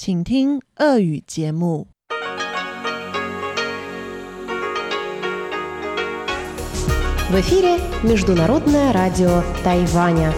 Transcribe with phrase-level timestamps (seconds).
[0.00, 1.87] 请听俄语节目。
[7.29, 10.33] В эфире Международное радио Тайваня.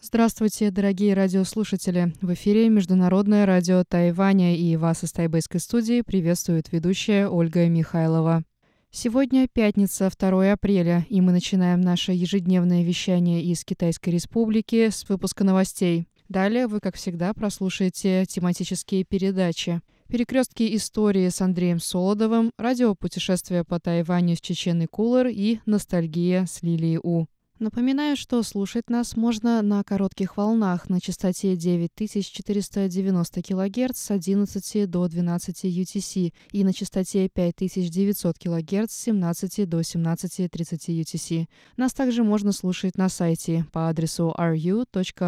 [0.00, 2.12] Здравствуйте, дорогие радиослушатели!
[2.20, 8.42] В эфире Международное радио Тайваня и вас из тайбэйской студии приветствует ведущая Ольга Михайлова.
[8.90, 15.44] Сегодня пятница, 2 апреля, и мы начинаем наше ежедневное вещание из Китайской Республики с выпуска
[15.44, 16.06] новостей.
[16.30, 19.80] Далее вы, как всегда, прослушаете тематические передачи.
[20.06, 27.00] Перекрестки истории с Андреем Солодовым, радиопутешествие по Тайваню с Чеченой Кулер и ностальгия с Лилией
[27.02, 27.26] У.
[27.60, 35.06] Напоминаю, что слушать нас можно на коротких волнах на частоте 9490 кГц с 11 до
[35.06, 41.48] 12 UTC и на частоте 5900 кГц с 17 до 17.30 UTC.
[41.76, 45.20] Нас также можно слушать на сайте по адресу ru.rti.org.tw.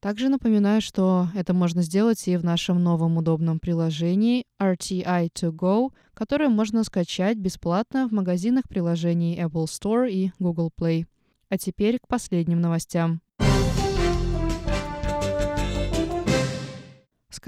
[0.00, 6.84] Также напоминаю, что это можно сделать и в нашем новом удобном приложении RTI2Go, которое можно
[6.84, 11.06] скачать бесплатно в магазинах приложений Apple Store и Google Play.
[11.48, 13.20] А теперь к последним новостям.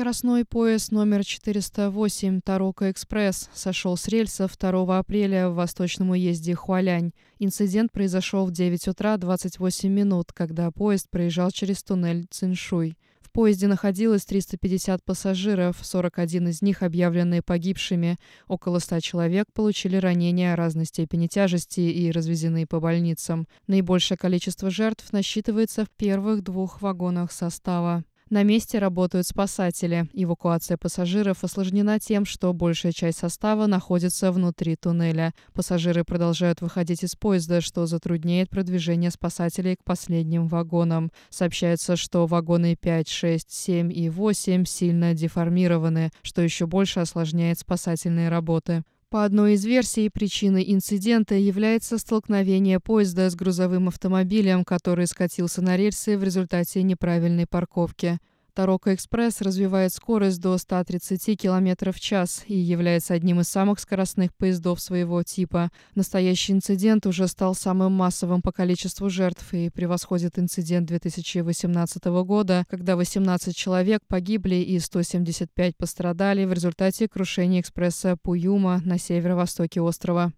[0.00, 7.12] Скоростной поезд номер 408 Тарока Экспресс сошел с рельсов 2 апреля в восточном уезде Хуалянь.
[7.38, 12.96] Инцидент произошел в 9 утра 28 минут, когда поезд проезжал через туннель Циншуй.
[13.20, 18.16] В поезде находилось 350 пассажиров, 41 из них объявленные погибшими.
[18.48, 23.46] Около 100 человек получили ранения разной степени тяжести и развезены по больницам.
[23.66, 28.02] Наибольшее количество жертв насчитывается в первых двух вагонах состава.
[28.30, 30.08] На месте работают спасатели.
[30.12, 35.34] Эвакуация пассажиров осложнена тем, что большая часть состава находится внутри туннеля.
[35.52, 41.10] Пассажиры продолжают выходить из поезда, что затрудняет продвижение спасателей к последним вагонам.
[41.28, 48.28] Сообщается, что вагоны 5, 6, 7 и 8 сильно деформированы, что еще больше осложняет спасательные
[48.28, 48.84] работы.
[49.10, 55.76] По одной из версий, причиной инцидента является столкновение поезда с грузовым автомобилем, который скатился на
[55.76, 58.20] рельсы в результате неправильной парковки.
[58.60, 64.34] Тарока Экспресс развивает скорость до 130 км в час и является одним из самых скоростных
[64.34, 65.70] поездов своего типа.
[65.94, 72.96] Настоящий инцидент уже стал самым массовым по количеству жертв и превосходит инцидент 2018 года, когда
[72.96, 80.34] 18 человек погибли и 175 пострадали в результате крушения экспресса Пуюма на северо-востоке острова.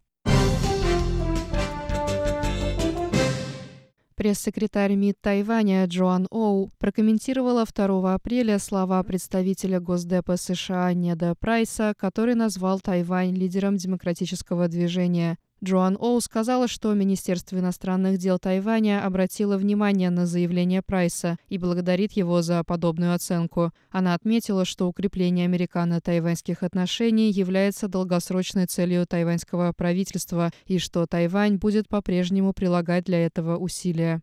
[4.23, 12.37] Пресс-секретарь МИД Тайваня Джоан Оу прокомментировала 2 апреля слова представителя Госдепа США Неда Прайса, который
[12.37, 15.39] назвал Тайвань лидером демократического движения.
[15.65, 22.13] Джоан Оу сказала, что Министерство иностранных дел Тайваня обратило внимание на заявление Прайса и благодарит
[22.13, 23.71] его за подобную оценку.
[23.91, 31.87] Она отметила, что укрепление американо-тайваньских отношений является долгосрочной целью тайваньского правительства и что Тайвань будет
[31.87, 34.21] по-прежнему прилагать для этого усилия.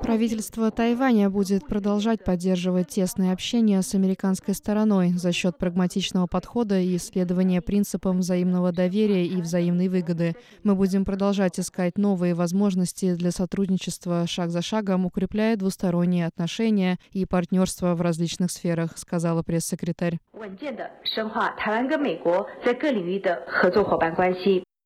[0.00, 6.94] Правительство Тайваня будет продолжать поддерживать тесное общение с американской стороной за счет прагматичного подхода и
[6.98, 10.36] исследования принципам взаимного доверия и взаимной выгоды.
[10.62, 17.26] Мы будем продолжать искать новые возможности для сотрудничества шаг за шагом, укрепляя двусторонние отношения и
[17.26, 20.20] партнерство в различных сферах, сказала пресс-секретарь.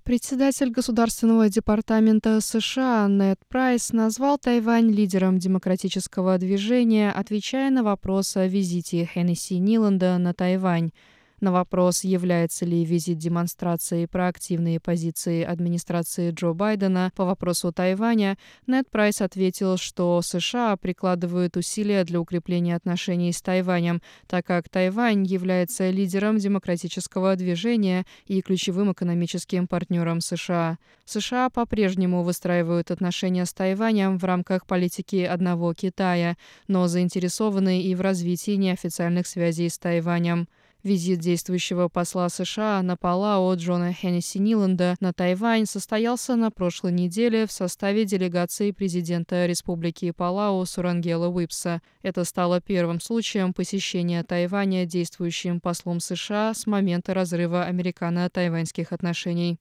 [0.03, 8.47] Председатель Государственного департамента США Нед Прайс назвал Тайвань лидером демократического движения, отвечая на вопрос о
[8.47, 10.91] визите Хеннесси Ниланда на Тайвань.
[11.41, 18.37] На вопрос, является ли визит демонстрацией проактивной позиции администрации Джо Байдена по вопросу Тайваня,
[18.67, 25.25] Нед Прайс ответил, что США прикладывают усилия для укрепления отношений с Тайванем, так как Тайвань
[25.25, 30.77] является лидером демократического движения и ключевым экономическим партнером США.
[31.07, 36.36] США по-прежнему выстраивают отношения с Тайванем в рамках политики одного Китая,
[36.69, 40.47] но заинтересованы и в развитии неофициальных связей с Тайванем.
[40.82, 47.47] Визит действующего посла США на Палао Джона Хеннесси Ниланда на Тайвань состоялся на прошлой неделе
[47.47, 51.82] в составе делегации президента Республики Палау Сурангела Уипса.
[52.03, 59.59] Это стало первым случаем посещения Тайваня действующим послом США с момента разрыва американо-тайваньских отношений.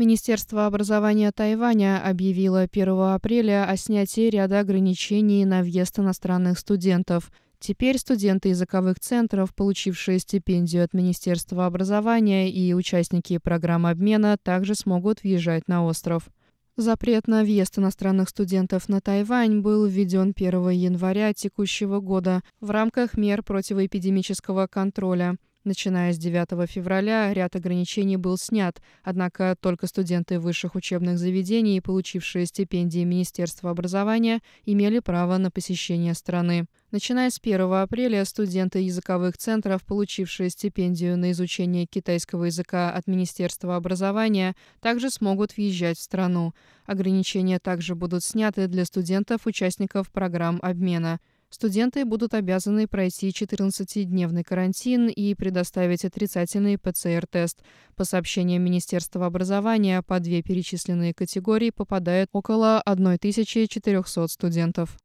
[0.00, 7.30] Министерство образования Тайваня объявило 1 апреля о снятии ряда ограничений на въезд иностранных студентов.
[7.58, 15.22] Теперь студенты языковых центров, получившие стипендию от Министерства образования и участники программы обмена, также смогут
[15.22, 16.30] въезжать на остров.
[16.78, 23.18] Запрет на въезд иностранных студентов на Тайвань был введен 1 января текущего года в рамках
[23.18, 30.74] мер противоэпидемического контроля– Начиная с 9 февраля ряд ограничений был снят, однако только студенты высших
[30.74, 36.64] учебных заведений, получившие стипендии Министерства образования, имели право на посещение страны.
[36.92, 43.76] Начиная с 1 апреля студенты языковых центров, получившие стипендию на изучение китайского языка от Министерства
[43.76, 46.54] образования, также смогут въезжать в страну.
[46.86, 55.34] Ограничения также будут сняты для студентов-участников программ обмена– студенты будут обязаны пройти 14-дневный карантин и
[55.34, 57.60] предоставить отрицательный ПЦР-тест.
[57.96, 64.96] По сообщениям Министерства образования, по две перечисленные категории попадает около 1400 студентов.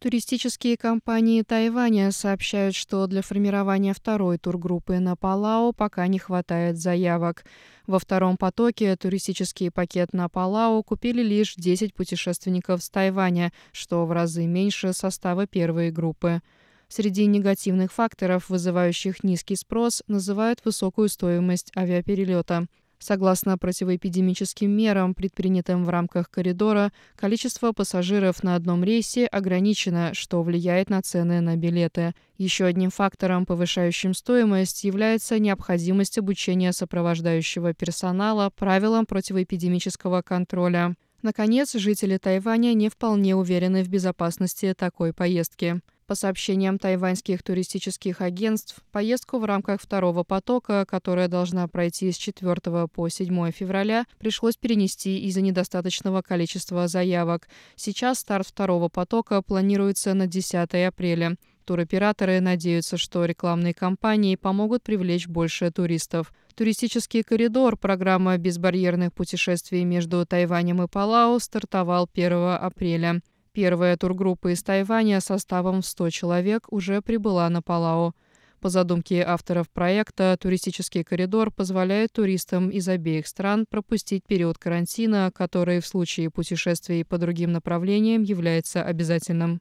[0.00, 7.44] Туристические компании Тайваня сообщают, что для формирования второй тургруппы на Палау пока не хватает заявок.
[7.88, 14.12] Во втором потоке туристический пакет на Палау купили лишь 10 путешественников с Тайваня, что в
[14.12, 16.42] разы меньше состава первой группы.
[16.86, 22.68] Среди негативных факторов, вызывающих низкий спрос, называют высокую стоимость авиаперелета.
[22.98, 30.90] Согласно противоэпидемическим мерам, предпринятым в рамках коридора, количество пассажиров на одном рейсе ограничено, что влияет
[30.90, 32.12] на цены на билеты.
[32.38, 40.96] Еще одним фактором, повышающим стоимость, является необходимость обучения сопровождающего персонала правилам противоэпидемического контроля.
[41.22, 45.80] Наконец, жители Тайваня не вполне уверены в безопасности такой поездки.
[46.08, 52.88] По сообщениям тайваньских туристических агентств, поездку в рамках второго потока, которая должна пройти с 4
[52.88, 57.46] по 7 февраля, пришлось перенести из-за недостаточного количества заявок.
[57.76, 61.36] Сейчас старт второго потока планируется на 10 апреля.
[61.66, 66.32] Туроператоры надеются, что рекламные кампании помогут привлечь больше туристов.
[66.54, 73.20] Туристический коридор, программа безбарьерных путешествий между Тайванем и Палау, стартовал 1 апреля.
[73.60, 78.14] Первая тургруппа из Тайваня составом 100 человек уже прибыла на Палау.
[78.60, 85.80] По задумке авторов проекта, туристический коридор позволяет туристам из обеих стран пропустить период карантина, который
[85.80, 89.60] в случае путешествий по другим направлениям является обязательным.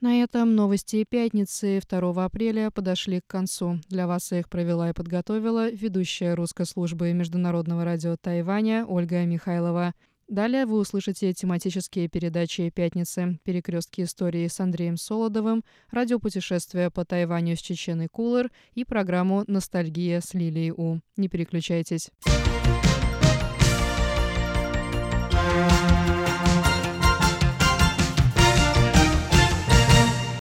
[0.00, 3.80] На этом новости пятницы 2 апреля подошли к концу.
[3.88, 9.94] Для вас их провела и подготовила ведущая русской службы Международного радио Тайваня Ольга Михайлова.
[10.28, 17.60] Далее вы услышите тематические передачи «Пятницы», «Перекрестки истории» с Андреем Солодовым, радиопутешествие по Тайваню с
[17.60, 21.00] Чеченой Кулер и программу «Ностальгия» с Лилией У.
[21.16, 22.10] Не переключайтесь.